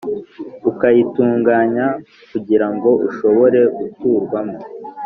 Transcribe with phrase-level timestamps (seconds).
[0.69, 1.85] ukayitunganya
[2.31, 4.57] kugira ngo ishobore guturwamo